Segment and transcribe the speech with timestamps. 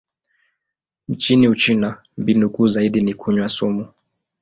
[1.07, 3.87] Nchini Uchina, mbinu kuu zaidi ni kunywa sumu.